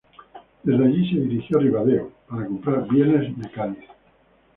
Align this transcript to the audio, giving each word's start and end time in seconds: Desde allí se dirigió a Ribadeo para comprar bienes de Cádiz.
Desde 0.63 0.83
allí 0.83 1.11
se 1.13 1.19
dirigió 1.19 1.59
a 1.59 1.61
Ribadeo 1.61 2.11
para 2.27 2.47
comprar 2.47 2.87
bienes 2.89 3.37
de 3.37 3.51
Cádiz. 3.51 3.85